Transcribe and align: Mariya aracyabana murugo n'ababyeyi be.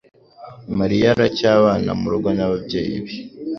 Mariya 0.79 1.07
aracyabana 1.15 1.91
murugo 2.01 2.29
n'ababyeyi 2.33 2.97
be. 3.03 3.13